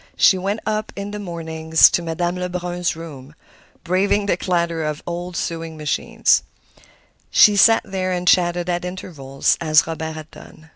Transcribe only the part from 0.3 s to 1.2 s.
went up in the